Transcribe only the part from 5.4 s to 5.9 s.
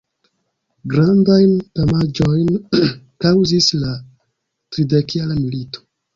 milito.